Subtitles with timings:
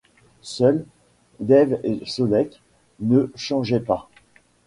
[0.41, 0.83] Seuls,
[1.39, 2.59] Dave et Solleck
[3.01, 4.09] ne changeaient pas.